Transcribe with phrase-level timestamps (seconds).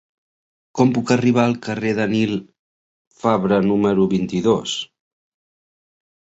[0.77, 2.33] Com puc arribar al carrer de Nil
[3.25, 4.77] Fabra número vint-i-dos?